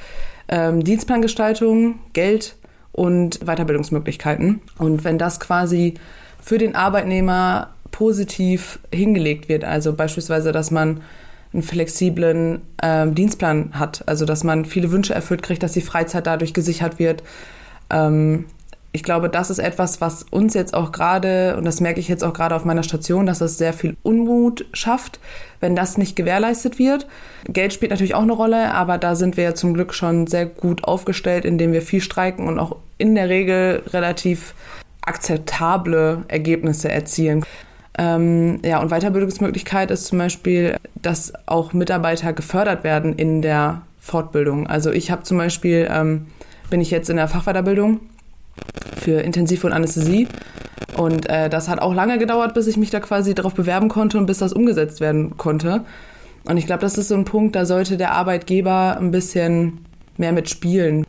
ähm, 0.47 0.83
Dienstplangestaltung, 0.83 1.99
Geld 2.13 2.55
und 2.91 3.41
Weiterbildungsmöglichkeiten. 3.45 4.61
Und 4.79 5.03
wenn 5.03 5.19
das 5.19 5.39
quasi 5.39 5.93
für 6.41 6.57
den 6.57 6.75
Arbeitnehmer 6.75 7.69
positiv 7.91 8.79
hingelegt 8.91 9.47
wird, 9.47 9.63
also 9.63 9.93
beispielsweise, 9.93 10.51
dass 10.51 10.71
man 10.71 11.01
einen 11.53 11.63
flexiblen 11.63 12.61
ähm, 12.81 13.15
Dienstplan 13.15 13.71
hat. 13.73 14.03
Also 14.07 14.25
dass 14.25 14.43
man 14.43 14.65
viele 14.65 14.91
Wünsche 14.91 15.13
erfüllt 15.13 15.43
kriegt, 15.43 15.63
dass 15.63 15.73
die 15.73 15.81
Freizeit 15.81 16.27
dadurch 16.27 16.53
gesichert 16.53 16.99
wird. 16.99 17.23
Ähm, 17.89 18.45
ich 18.93 19.03
glaube, 19.03 19.29
das 19.29 19.51
ist 19.51 19.59
etwas, 19.59 20.01
was 20.01 20.23
uns 20.23 20.55
jetzt 20.55 20.73
auch 20.73 20.91
gerade, 20.91 21.55
und 21.57 21.65
das 21.65 21.81
merke 21.81 21.99
ich 21.99 22.07
jetzt 22.07 22.23
auch 22.23 22.33
gerade 22.33 22.55
auf 22.55 22.65
meiner 22.65 22.81
Station, 22.81 23.27
dass 23.27 23.41
es 23.41 23.57
sehr 23.57 23.73
viel 23.73 23.95
Unmut 24.01 24.65
schafft, 24.73 25.19
wenn 25.59 25.75
das 25.75 25.97
nicht 25.97 26.15
gewährleistet 26.15 26.79
wird. 26.79 27.05
Geld 27.47 27.73
spielt 27.73 27.91
natürlich 27.91 28.15
auch 28.15 28.23
eine 28.23 28.33
Rolle, 28.33 28.73
aber 28.73 28.97
da 28.97 29.13
sind 29.13 29.37
wir 29.37 29.43
ja 29.43 29.53
zum 29.53 29.75
Glück 29.75 29.93
schon 29.93 30.25
sehr 30.25 30.47
gut 30.47 30.83
aufgestellt, 30.85 31.45
indem 31.45 31.73
wir 31.73 31.83
viel 31.83 32.01
streiken 32.01 32.47
und 32.47 32.57
auch 32.57 32.77
in 32.97 33.13
der 33.13 33.29
Regel 33.29 33.83
relativ 33.93 34.55
akzeptable 35.01 36.23
Ergebnisse 36.27 36.89
erzielen. 36.89 37.45
Ähm, 37.97 38.59
ja, 38.63 38.79
und 38.79 38.89
Weiterbildungsmöglichkeit 38.89 39.91
ist 39.91 40.05
zum 40.05 40.19
Beispiel, 40.19 40.77
dass 41.01 41.33
auch 41.47 41.73
Mitarbeiter 41.73 42.33
gefördert 42.33 42.83
werden 42.83 43.13
in 43.15 43.41
der 43.41 43.81
Fortbildung. 43.99 44.67
Also 44.67 44.91
ich 44.91 45.09
habe 45.11 45.23
zum 45.23 45.37
Beispiel, 45.37 45.87
ähm, 45.91 46.27
bin 46.69 46.79
ich 46.79 46.91
jetzt 46.91 47.09
in 47.09 47.17
der 47.17 47.27
Fachweiterbildung 47.27 47.99
für 48.97 49.21
Intensiv- 49.21 49.63
und 49.63 49.73
Anästhesie. 49.73 50.27
Und 50.95 51.29
äh, 51.29 51.49
das 51.49 51.69
hat 51.69 51.79
auch 51.79 51.93
lange 51.93 52.17
gedauert, 52.17 52.53
bis 52.53 52.67
ich 52.67 52.77
mich 52.77 52.89
da 52.89 52.99
quasi 52.99 53.33
darauf 53.33 53.53
bewerben 53.53 53.89
konnte 53.89 54.17
und 54.17 54.25
bis 54.25 54.39
das 54.39 54.53
umgesetzt 54.53 55.01
werden 55.01 55.37
konnte. 55.37 55.81
Und 56.45 56.57
ich 56.57 56.65
glaube, 56.65 56.81
das 56.81 56.97
ist 56.97 57.09
so 57.09 57.15
ein 57.15 57.25
Punkt, 57.25 57.55
da 57.55 57.65
sollte 57.65 57.97
der 57.97 58.13
Arbeitgeber 58.13 58.97
ein 58.99 59.11
bisschen 59.11 59.85
mehr 60.17 60.31
mitspielen. 60.31 61.05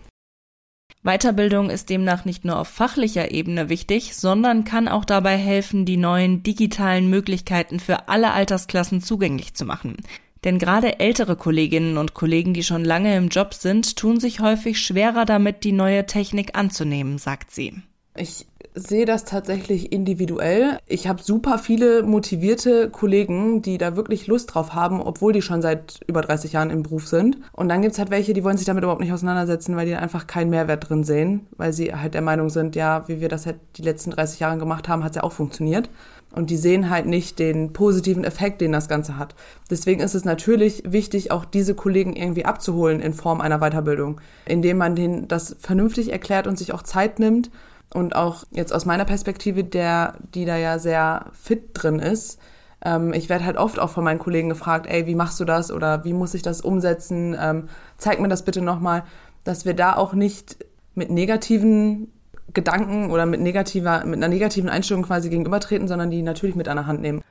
Weiterbildung 1.09 1.71
ist 1.71 1.88
demnach 1.88 2.27
nicht 2.27 2.45
nur 2.45 2.59
auf 2.59 2.69
fachlicher 2.69 3.31
Ebene 3.31 3.71
wichtig, 3.71 4.15
sondern 4.15 4.65
kann 4.65 4.88
auch 4.88 5.07
dabei 5.07 5.38
helfen, 5.38 5.87
die 5.87 5.97
neuen 5.97 6.43
digitalen 6.43 7.09
Möglichkeiten 7.09 7.81
für 7.81 8.11
alle 8.11 8.33
Altersklassen 8.33 9.00
zugänglich 9.00 9.55
zu 9.55 9.65
machen. 9.65 9.97
Denn 10.45 10.59
gerade 10.59 11.00
ältere 11.00 11.35
Kolleginnen 11.35 11.97
und 11.97 12.12
Kollegen, 12.12 12.53
die 12.53 12.62
schon 12.62 12.85
lange 12.85 13.17
im 13.17 13.29
Job 13.29 13.55
sind, 13.55 13.97
tun 13.97 14.21
sich 14.21 14.41
häufig 14.41 14.83
schwerer 14.83 15.25
damit, 15.25 15.65
die 15.65 15.73
neue 15.73 16.05
Technik 16.05 16.59
anzunehmen, 16.59 17.17
sagt 17.17 17.53
sie. 17.53 17.73
Ich 18.15 18.45
sehe 18.78 19.04
das 19.04 19.25
tatsächlich 19.25 19.92
individuell. 19.92 20.78
Ich 20.87 21.08
habe 21.08 21.23
super 21.23 21.58
viele 21.58 22.02
motivierte 22.02 22.90
Kollegen, 22.90 23.62
die 23.62 23.78
da 23.78 23.97
wirklich 23.97 24.26
Lust 24.26 24.54
drauf 24.54 24.75
haben, 24.75 25.00
obwohl 25.00 25.32
die 25.32 25.42
schon 25.42 25.62
seit 25.62 26.00
über 26.06 26.23
30 26.23 26.52
Jahren 26.52 26.70
im 26.70 26.82
Beruf 26.82 27.08
sind. 27.08 27.38
Und 27.52 27.68
dann 27.68 27.82
gibt's 27.82 27.99
halt 27.99 28.11
welche, 28.11 28.32
die 28.32 28.44
wollen 28.44 28.56
sich 28.56 28.66
damit 28.66 28.85
überhaupt 28.85 29.00
nicht 29.00 29.12
auseinandersetzen, 29.12 29.76
weil 29.76 29.87
die 29.87 29.94
einfach 29.94 30.26
keinen 30.26 30.50
Mehrwert 30.50 30.88
drin 30.88 31.04
sehen, 31.04 31.47
weil 31.56 31.73
sie 31.73 31.94
halt 31.94 32.14
der 32.14 32.23
Meinung 32.23 32.50
sind, 32.50 32.76
ja, 32.76 33.06
wie 33.08 33.20
wir 33.20 33.28
das 33.28 33.47
halt 33.47 33.56
die 33.76 33.82
letzten 33.82 34.11
30 34.11 34.40
Jahre 34.40 34.58
gemacht 34.58 34.88
haben, 34.88 35.04
hat's 35.04 35.16
ja 35.16 35.23
auch 35.23 35.32
funktioniert. 35.32 35.90
Und 36.30 36.50
die 36.50 36.56
sehen 36.56 36.90
halt 36.90 37.06
nicht 37.06 37.38
den 37.38 37.73
positiven 37.73 38.23
Effekt, 38.23 38.61
den 38.61 38.70
das 38.70 38.88
Ganze 38.88 39.16
hat. 39.16 39.35
Deswegen 39.70 40.02
ist 40.02 40.14
es 40.14 40.26
natürlich 40.26 40.82
wichtig, 40.87 41.30
auch 41.30 41.47
diese 41.47 41.75
Kollegen 41.75 42.14
irgendwie 42.14 42.44
abzuholen 42.44 43.00
in 43.00 43.14
Form 43.14 43.40
einer 43.40 43.61
Weiterbildung, 43.61 44.20
indem 44.44 44.76
man 44.76 44.94
denen 44.94 45.26
das 45.26 45.56
vernünftig 45.58 46.12
erklärt 46.12 46.47
und 46.47 46.58
sich 46.58 46.75
auch 46.75 46.82
Zeit 46.82 47.18
nimmt 47.18 47.50
und 47.95 48.14
auch 48.14 48.45
jetzt 48.50 48.73
aus 48.73 48.85
meiner 48.85 49.04
Perspektive, 49.04 49.64
der, 49.64 50.14
die 50.35 50.45
da 50.45 50.57
ja 50.57 50.78
sehr 50.78 51.26
fit 51.33 51.71
drin 51.75 51.99
ist, 51.99 52.38
ähm, 52.85 53.12
ich 53.12 53.28
werde 53.28 53.45
halt 53.45 53.57
oft 53.57 53.78
auch 53.78 53.90
von 53.90 54.04
meinen 54.04 54.18
Kollegen 54.18 54.49
gefragt, 54.49 54.87
ey, 54.87 55.07
wie 55.07 55.14
machst 55.14 55.40
du 55.40 55.45
das 55.45 55.73
oder 55.73 56.04
wie 56.04 56.12
muss 56.12 56.35
ich 56.35 56.42
das 56.42 56.61
umsetzen? 56.61 57.37
Ähm, 57.40 57.68
zeig 57.97 58.21
mir 58.21 58.28
das 58.28 58.45
bitte 58.45 58.62
nochmal, 58.62 59.04
dass 59.45 59.64
wir 59.64 59.75
da 59.75 59.97
auch 59.97 60.12
nicht 60.12 60.64
mit 60.95 61.11
negativen 61.11 62.12
Gedanken 62.54 63.11
oder 63.11 63.26
mit 63.26 63.40
negativer, 63.40 64.04
mit 64.04 64.16
einer 64.16 64.28
negativen 64.28 64.71
Einstellung 64.71 65.02
quasi 65.02 65.28
gegenübertreten, 65.28 65.88
sondern 65.88 66.11
die 66.11 66.23
natürlich 66.23 66.57
mit 66.57 66.68
an 66.68 66.76
der 66.76 66.87
Hand 66.87 67.00
nehmen. 67.00 67.23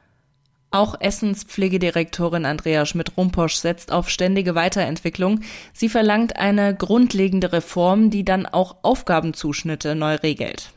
Auch 0.70 0.96
Essenspflegedirektorin 1.00 2.46
Andrea 2.46 2.86
Schmidt-Rumposch 2.86 3.56
setzt 3.56 3.92
auf 3.92 4.10
ständige 4.10 4.54
Weiterentwicklung. 4.54 5.40
Sie 5.74 5.88
verlangt 5.88 6.38
eine 6.38 6.76
grundlegende 6.76 7.54
Reform, 7.54 8.10
die 8.10 8.26
dann 8.26 8.46
auch 8.46 8.76
Aufgabenzuschnitte 8.82 9.96
neu 9.96 10.16
regelt. 10.16 10.74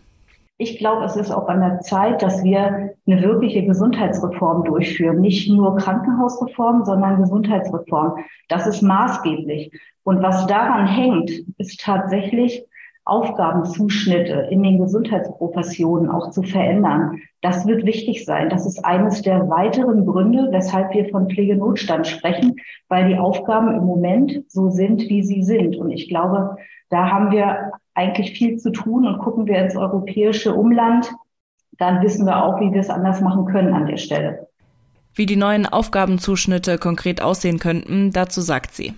Ich 0.58 0.78
glaube, 0.78 1.04
es 1.06 1.16
ist 1.16 1.30
auch 1.30 1.48
an 1.48 1.60
der 1.60 1.80
Zeit, 1.80 2.22
dass 2.22 2.44
wir 2.44 2.94
eine 3.06 3.22
wirkliche 3.22 3.64
Gesundheitsreform 3.64 4.64
durchführen. 4.64 5.20
Nicht 5.20 5.48
nur 5.48 5.74
Krankenhausreform, 5.76 6.84
sondern 6.84 7.22
Gesundheitsreform. 7.22 8.18
Das 8.48 8.66
ist 8.66 8.82
maßgeblich. 8.82 9.72
Und 10.04 10.22
was 10.22 10.46
daran 10.46 10.86
hängt, 10.86 11.30
ist 11.56 11.80
tatsächlich 11.80 12.62
Aufgabenzuschnitte 13.04 14.48
in 14.50 14.62
den 14.62 14.78
Gesundheitsprofessionen 14.78 16.10
auch 16.10 16.30
zu 16.30 16.42
verändern. 16.42 17.18
Das 17.40 17.66
wird 17.66 17.84
wichtig 17.86 18.24
sein. 18.24 18.50
Das 18.50 18.66
ist 18.66 18.84
eines 18.84 19.22
der 19.22 19.48
weiteren 19.48 20.06
Gründe, 20.06 20.48
weshalb 20.50 20.92
wir 20.94 21.08
von 21.08 21.28
Pflegenotstand 21.28 22.06
sprechen, 22.06 22.56
weil 22.88 23.08
die 23.08 23.16
Aufgaben 23.16 23.74
im 23.74 23.84
Moment 23.84 24.44
so 24.48 24.70
sind, 24.70 25.02
wie 25.08 25.22
sie 25.22 25.42
sind. 25.42 25.76
Und 25.76 25.90
ich 25.90 26.08
glaube, 26.08 26.56
da 26.90 27.10
haben 27.10 27.30
wir 27.30 27.72
eigentlich 27.94 28.32
viel 28.32 28.58
zu 28.58 28.70
tun 28.70 29.06
und 29.06 29.18
gucken 29.18 29.46
wir 29.46 29.58
ins 29.58 29.76
europäische 29.76 30.54
Umland, 30.54 31.10
dann 31.78 32.02
wissen 32.02 32.26
wir 32.26 32.44
auch, 32.44 32.60
wie 32.60 32.72
wir 32.72 32.80
es 32.80 32.90
anders 32.90 33.20
machen 33.20 33.46
können 33.46 33.72
an 33.72 33.86
der 33.86 33.96
Stelle. 33.96 34.46
Wie 35.14 35.26
die 35.26 35.36
neuen 35.36 35.66
Aufgabenzuschnitte 35.66 36.78
konkret 36.78 37.20
aussehen 37.22 37.58
könnten, 37.58 38.12
dazu 38.12 38.40
sagt 38.40 38.74
sie. 38.74 38.94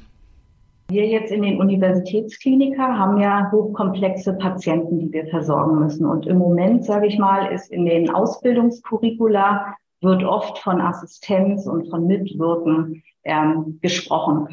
Wir 0.93 1.07
jetzt 1.07 1.33
in 1.33 1.41
den 1.41 1.59
Universitätsklinika 1.59 2.99
haben 2.99 3.19
ja 3.19 3.51
hochkomplexe 3.51 4.35
Patienten, 4.35 4.99
die 4.99 5.11
wir 5.11 5.27
versorgen 5.29 5.79
müssen. 5.79 6.05
Und 6.05 6.27
im 6.27 6.37
Moment, 6.37 6.85
sage 6.85 7.07
ich 7.07 7.19
mal, 7.19 7.51
ist 7.51 7.71
in 7.71 7.87
den 7.87 8.11
Ausbildungskurricula 8.11 9.75
wird 10.03 10.23
oft 10.23 10.59
von 10.59 10.83
Assistenz 10.83 11.67
und 11.67 11.89
von 11.89 12.07
Mitwirken 12.07 13.03
ähm, 13.25 13.79
gesprochen. 13.81 14.49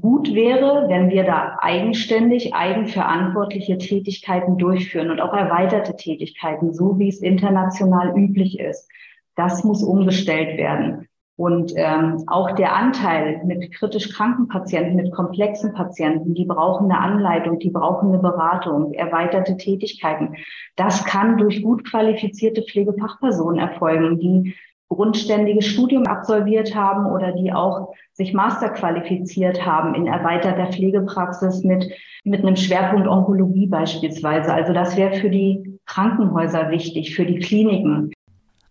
Gut 0.00 0.32
wäre, 0.32 0.88
wenn 0.88 1.10
wir 1.10 1.24
da 1.24 1.56
eigenständig, 1.60 2.54
eigenverantwortliche 2.54 3.76
Tätigkeiten 3.76 4.58
durchführen 4.58 5.10
und 5.10 5.20
auch 5.20 5.34
erweiterte 5.34 5.96
Tätigkeiten, 5.96 6.72
so 6.72 7.00
wie 7.00 7.08
es 7.08 7.20
international 7.20 8.16
üblich 8.16 8.60
ist. 8.60 8.88
Das 9.34 9.64
muss 9.64 9.82
umgestellt 9.82 10.56
werden. 10.56 11.08
Und 11.36 11.72
ähm, 11.74 12.22
auch 12.28 12.52
der 12.52 12.76
Anteil 12.76 13.42
mit 13.44 13.72
kritisch 13.74 14.12
kranken 14.14 14.46
Patienten, 14.46 14.94
mit 14.94 15.12
komplexen 15.12 15.72
Patienten, 15.72 16.34
die 16.34 16.44
brauchen 16.44 16.90
eine 16.90 17.00
Anleitung, 17.00 17.58
die 17.58 17.70
brauchen 17.70 18.10
eine 18.10 18.18
Beratung, 18.18 18.92
erweiterte 18.92 19.56
Tätigkeiten. 19.56 20.36
Das 20.76 21.04
kann 21.04 21.36
durch 21.36 21.60
gut 21.62 21.90
qualifizierte 21.90 22.62
Pflegefachpersonen 22.62 23.58
erfolgen, 23.58 24.20
die 24.20 24.54
grundständiges 24.88 25.66
Studium 25.66 26.06
absolviert 26.06 26.74
haben 26.76 27.06
oder 27.06 27.32
die 27.32 27.52
auch 27.52 27.92
sich 28.12 28.32
Master 28.32 28.68
qualifiziert 28.68 29.66
haben 29.66 29.94
in 29.94 30.06
erweiterter 30.06 30.66
Pflegepraxis 30.66 31.64
mit, 31.64 31.90
mit 32.22 32.42
einem 32.42 32.54
Schwerpunkt 32.54 33.08
Onkologie 33.08 33.66
beispielsweise. 33.66 34.52
Also 34.52 34.72
das 34.72 34.96
wäre 34.96 35.14
für 35.14 35.30
die 35.30 35.80
Krankenhäuser 35.86 36.70
wichtig, 36.70 37.16
für 37.16 37.26
die 37.26 37.40
Kliniken. 37.40 38.12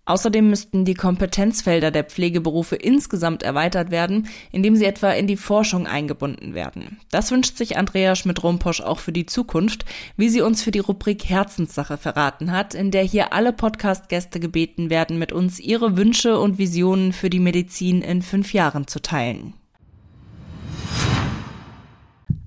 Außerdem 0.05 0.50
müssten 0.50 0.83
die 0.83 0.95
Kompetenzfelder 0.95 1.89
der 1.89 2.03
Pflegeberufe 2.03 2.75
insgesamt 2.75 3.41
erweitert 3.41 3.89
werden, 3.89 4.27
indem 4.51 4.75
sie 4.75 4.83
etwa 4.83 5.12
in 5.12 5.27
die 5.27 5.38
Forschung 5.38 5.88
eingebunden 5.88 6.53
werden. 6.53 7.00
Das 7.10 7.31
wünscht 7.31 7.55
sich 7.55 7.77
Andrea 7.77 8.15
Schmidt-Rumposch 8.15 8.81
auch 8.81 9.00
für 9.00 9.13
die 9.13 9.25
Zukunft, 9.25 9.86
wie 10.17 10.27
sie 10.27 10.41
uns 10.41 10.62
für 10.62 10.72
die 10.72 10.79
Rubrik 10.79 11.29
Herzenssache 11.29 11.98
verraten 11.98 12.51
hat, 12.51 12.74
in 12.74 12.91
der 12.91 13.03
hier 13.03 13.31
alle 13.31 13.53
Podcast-Gäste 13.53 14.41
gebeten 14.41 14.89
werden, 14.89 15.19
mit 15.19 15.31
uns 15.31 15.62
ihre 15.62 15.95
Wünsche 15.95 16.38
und 16.38 16.57
Visionen 16.57 17.13
für 17.13 17.29
die 17.29 17.39
Medizin 17.39 18.01
in 18.01 18.22
fünf 18.22 18.51
Jahren 18.51 18.88
zu 18.88 19.01
teilen. 19.01 19.53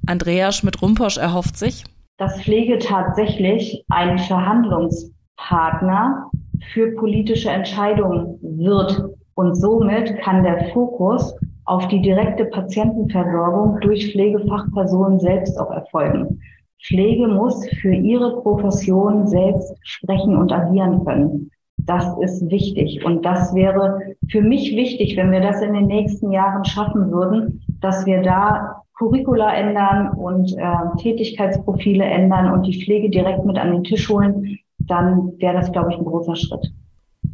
Andrea 0.04 0.52
Schmidt-Rumposch 0.52 1.16
erhofft 1.16 1.56
sich, 1.56 1.84
dass 2.18 2.38
Pflege 2.42 2.78
tatsächlich 2.78 3.82
ein 3.88 4.18
Verhandlungspartner 4.18 6.30
für 6.72 6.92
politische 6.92 7.50
Entscheidungen 7.50 8.38
wird. 8.42 9.10
Und 9.34 9.54
somit 9.54 10.16
kann 10.18 10.42
der 10.42 10.70
Fokus 10.72 11.34
auf 11.66 11.88
die 11.88 12.00
direkte 12.00 12.46
Patientenversorgung 12.46 13.80
durch 13.80 14.12
Pflegefachpersonen 14.12 15.18
selbst 15.18 15.58
auch 15.58 15.70
erfolgen. 15.70 16.40
Pflege 16.82 17.26
muss 17.26 17.68
für 17.80 17.92
ihre 17.92 18.40
Profession 18.42 19.26
selbst 19.26 19.74
sprechen 19.82 20.36
und 20.36 20.52
agieren 20.52 21.04
können. 21.04 21.50
Das 21.78 22.06
ist 22.20 22.50
wichtig. 22.50 23.04
Und 23.04 23.24
das 23.24 23.54
wäre 23.54 24.00
für 24.30 24.42
mich 24.42 24.74
wichtig, 24.76 25.16
wenn 25.16 25.32
wir 25.32 25.40
das 25.40 25.62
in 25.62 25.74
den 25.74 25.86
nächsten 25.86 26.32
Jahren 26.32 26.64
schaffen 26.64 27.10
würden, 27.10 27.62
dass 27.80 28.06
wir 28.06 28.22
da 28.22 28.82
Curricula 28.98 29.54
ändern 29.54 30.10
und 30.16 30.56
äh, 30.56 31.02
Tätigkeitsprofile 31.02 32.04
ändern 32.04 32.52
und 32.52 32.66
die 32.66 32.82
Pflege 32.82 33.10
direkt 33.10 33.44
mit 33.44 33.58
an 33.58 33.72
den 33.72 33.84
Tisch 33.84 34.08
holen, 34.08 34.58
dann 34.86 35.32
wäre 35.38 35.54
das, 35.54 35.72
glaube 35.72 35.92
ich, 35.92 35.98
ein 35.98 36.04
großer 36.04 36.36
Schritt. 36.36 36.72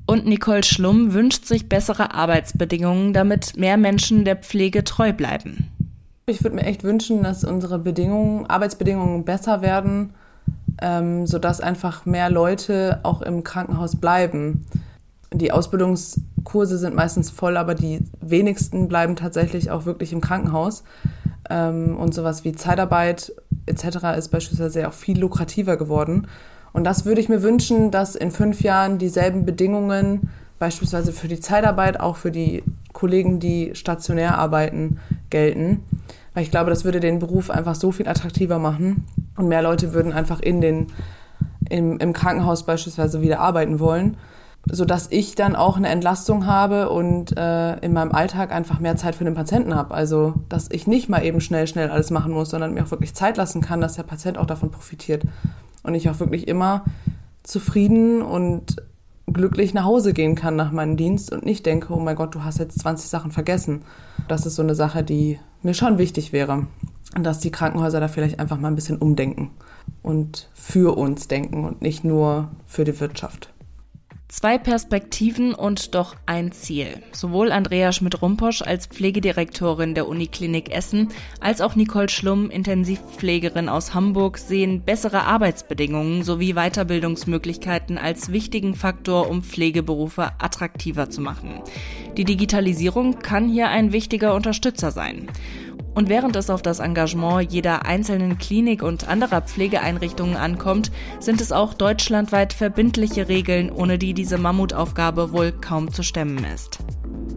Und 0.07 0.27
Nicole 0.27 0.65
Schlumm 0.65 1.15
wünscht 1.15 1.45
sich 1.45 1.69
bessere 1.69 2.15
Arbeitsbedingungen, 2.15 3.13
damit 3.13 3.57
mehr 3.57 3.77
Menschen 3.77 4.25
der 4.25 4.37
Pflege 4.37 4.85
treu 4.85 5.13
bleiben. 5.13 5.69
Ich 6.27 6.43
würde 6.43 6.57
mir 6.57 6.65
echt 6.65 6.85
wünschen, 6.85 7.23
dass 7.23 7.45
unsere 7.45 7.79
Bedingungen, 7.79 8.47
Arbeitsbedingungen 8.47 9.25
besser 9.25 9.63
werden, 9.63 10.15
ähm, 10.81 11.27
sodass 11.27 11.61
einfach 11.61 12.07
mehr 12.07 12.31
Leute 12.31 13.01
auch 13.03 13.23
im 13.23 13.45
Krankenhaus 13.45 13.97
bleiben. 13.97 14.67
Die 15.33 15.53
Ausbildungskurse 15.53 16.79
sind 16.79 16.95
meistens 16.95 17.31
voll, 17.31 17.57
aber 17.57 17.75
die 17.75 18.01
wenigsten 18.21 18.89
bleiben 18.89 19.17
tatsächlich 19.17 19.71
auch 19.71 19.85
wirklich 19.85 20.13
im 20.13 20.21
Krankenhaus. 20.21 20.85
Ähm, 21.51 21.97
und 21.97 22.15
sowas 22.15 22.45
wie 22.45 22.53
Zeitarbeit 22.53 23.33
etc. 23.67 24.17
ist 24.17 24.29
beispielsweise 24.29 24.89
auch 24.89 24.93
viel 24.93 25.19
lukrativer 25.19 25.77
geworden. 25.77 26.27
Und 26.73 26.85
das 26.85 27.05
würde 27.05 27.21
ich 27.21 27.29
mir 27.29 27.43
wünschen, 27.43 27.91
dass 27.91 28.15
in 28.15 28.31
fünf 28.31 28.63
Jahren 28.63 28.99
dieselben 28.99 29.45
Bedingungen 29.45 30.31
beispielsweise 30.59 31.13
für 31.13 31.29
die 31.29 31.41
Zeitarbeit, 31.41 31.99
auch 32.01 32.17
für 32.17 32.31
die 32.31 32.63
Kollegen, 32.93 33.41
die 33.41 33.73
stationär 33.75 34.39
arbeiten, 34.39 35.01
gelten. 35.29 35.83
Weil 36.35 36.45
ich 36.45 36.51
glaube, 36.51 36.71
das 36.71 36.85
würde 36.85 37.01
den 37.01 37.19
Beruf 37.19 37.51
einfach 37.51 37.75
so 37.75 37.91
viel 37.91 38.09
attraktiver 38.09 38.59
machen 38.59 39.05
und 39.37 39.49
mehr 39.49 39.63
Leute 39.63 39.93
würden 39.93 40.13
einfach 40.13 40.41
in 40.41 40.61
den, 40.61 40.87
im, 41.69 41.99
im 41.99 42.13
Krankenhaus 42.13 42.65
beispielsweise 42.65 43.21
wieder 43.21 43.41
arbeiten 43.41 43.81
wollen, 43.81 44.17
sodass 44.71 45.09
ich 45.11 45.35
dann 45.35 45.57
auch 45.57 45.77
eine 45.77 45.89
Entlastung 45.89 46.47
habe 46.47 46.91
und 46.91 47.37
äh, 47.37 47.77
in 47.81 47.93
meinem 47.93 48.13
Alltag 48.13 48.53
einfach 48.53 48.79
mehr 48.79 48.97
Zeit 48.97 49.17
für 49.17 49.25
den 49.25 49.35
Patienten 49.35 49.75
habe. 49.75 49.93
Also, 49.93 50.35
dass 50.49 50.71
ich 50.71 50.87
nicht 50.87 51.09
mal 51.09 51.25
eben 51.25 51.41
schnell, 51.41 51.67
schnell 51.67 51.91
alles 51.91 52.11
machen 52.11 52.33
muss, 52.33 52.51
sondern 52.51 52.73
mir 52.73 52.85
auch 52.85 52.91
wirklich 52.93 53.15
Zeit 53.15 53.37
lassen 53.37 53.61
kann, 53.61 53.81
dass 53.81 53.95
der 53.95 54.05
Patient 54.05 54.39
auch 54.39 54.47
davon 54.47 54.71
profitiert 54.71 55.25
und 55.83 55.95
ich 55.95 56.09
auch 56.09 56.21
wirklich 56.21 56.49
immer 56.49 56.85
zufrieden 57.43 58.23
und 58.23 58.77
glücklich 59.27 59.75
nach 59.75 59.85
Hause 59.85 60.13
gehen 60.13 60.35
kann 60.35 60.57
nach 60.57 60.73
meinem 60.73 60.97
Dienst 60.97 61.33
und 61.33 61.45
nicht 61.45 61.65
denke, 61.67 61.93
oh 61.93 61.99
mein 61.99 62.17
Gott, 62.17 62.35
du 62.35 62.45
hast 62.45 62.59
jetzt 62.59 62.79
20 62.81 63.09
Sachen 63.09 63.33
vergessen. 63.33 63.83
Das 64.29 64.47
ist 64.47 64.57
so 64.57 64.63
eine 64.63 64.75
Sache, 64.75 65.03
die 65.03 65.39
mir 65.63 65.75
schon 65.75 65.99
wichtig 65.99 66.33
wäre. 66.33 66.67
Dass 67.21 67.41
die 67.41 67.51
Krankenhäuser 67.51 68.01
da 68.01 68.09
vielleicht 68.09 68.41
einfach 68.41 68.59
mal 68.59 68.69
ein 68.69 68.75
bisschen 68.75 68.99
umdenken 68.99 69.51
und 70.03 70.49
für 70.55 70.97
uns 70.97 71.29
denken 71.29 71.65
und 71.65 71.83
nicht 71.83 72.05
nur 72.05 72.49
für 72.67 72.85
die 72.85 72.99
Wirtschaft. 72.99 73.53
Zwei 74.33 74.57
Perspektiven 74.57 75.53
und 75.53 75.95
doch 75.95 76.17
ein 76.25 76.53
Ziel. 76.53 77.03
Sowohl 77.13 77.53
Andrea 77.53 77.93
Schmidt-Rumposch 77.93 78.63
als 78.63 78.87
Pflegedirektorin 78.87 79.95
der 79.95 80.09
Uniklinik 80.09 80.75
Essen 80.75 81.09
als 81.41 81.61
auch 81.61 81.77
Nicole 81.77 82.09
Schlumm, 82.09 82.49
Intensivpflegerin 82.49 83.69
aus 83.69 83.93
Hamburg, 83.93 84.39
sehen 84.39 84.81
bessere 84.81 85.25
Arbeitsbedingungen 85.25 86.23
sowie 86.23 86.55
Weiterbildungsmöglichkeiten 86.55 87.99
als 87.99 88.33
wichtigen 88.33 88.75
Faktor, 88.75 89.29
um 89.29 89.43
Pflegeberufe 89.43 90.31
attraktiver 90.39 91.11
zu 91.11 91.21
machen. 91.21 91.61
Die 92.17 92.25
Digitalisierung 92.25 93.19
kann 93.19 93.51
hier 93.51 93.69
ein 93.69 93.93
wichtiger 93.93 94.35
Unterstützer 94.35 94.93
sein. 94.93 95.29
Und 95.95 96.09
während 96.09 96.37
es 96.37 96.51
auf 96.51 96.63
das 96.63 96.79
Engagement 96.79 97.53
jeder 97.53 97.85
einzelnen 97.85 98.39
Klinik 98.39 98.83
und 98.83 99.09
anderer 99.09 99.43
Pflegeeinrichtungen 99.43 100.37
ankommt, 100.37 100.91
sind 101.21 101.41
es 101.41 101.53
auch 101.53 101.75
deutschlandweit 101.75 102.53
verbindliche 102.53 103.29
Regeln, 103.29 103.71
ohne 103.71 103.99
die 103.99 104.15
diese 104.15 104.39
Mammutaufgabe 104.39 105.33
wohl 105.33 105.53
kaum 105.53 105.93
zu 105.93 106.03
stemmen 106.03 106.45
ist. 106.45 106.79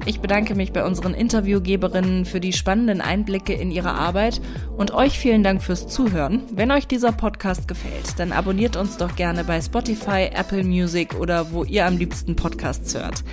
Ich 0.08 0.20
bedanke 0.20 0.54
mich 0.54 0.72
bei 0.72 0.86
unseren 0.86 1.16
Interviewgeberinnen 1.16 2.26
für 2.26 2.40
die 2.40 2.54
spannenden 2.54 3.02
Einblicke 3.02 3.54
in 3.54 3.72
ihre 3.72 3.94
Arbeit 3.94 4.40
und 4.78 4.94
euch 4.94 5.18
vielen 5.18 5.44
Dank 5.44 5.64
fürs 5.64 5.88
Zuhören. 5.88 6.44
Wenn 6.52 6.72
euch 6.72 6.86
dieser 6.86 7.12
Podcast 7.12 7.68
gefällt, 7.68 8.20
dann 8.20 8.32
abonniert 8.32 8.76
uns 8.76 8.98
doch 8.98 9.16
gerne 9.16 9.44
bei 9.44 9.60
Spotify, 9.60 10.30
Apple 10.32 10.64
Music 10.64 11.16
oder 11.16 11.52
wo 11.52 11.64
ihr 11.64 11.88
am 11.88 11.98
liebsten 11.98 12.36
Podcasts 12.36 12.94
hört. 12.94 13.24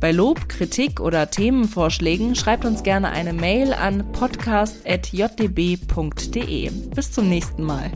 Bei 0.00 0.12
Lob, 0.12 0.50
Kritik 0.50 1.00
oder 1.00 1.30
Themenvorschlägen 1.30 2.34
schreibt 2.34 2.66
uns 2.66 2.82
gerne 2.82 3.08
eine 3.08 3.32
Mail 3.32 3.72
an 3.72 4.12
podcast.jdb.de. 4.12 6.70
Bis 6.94 7.12
zum 7.12 7.28
nächsten 7.28 7.64
Mal. 7.64 7.90